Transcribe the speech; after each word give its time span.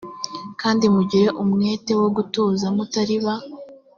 kandi 0.61 0.85
mugire 0.95 1.27
umwete 1.43 1.91
wo 2.01 2.07
gutuza 2.15 2.65
mutari 2.75 3.15
ba 3.23 3.35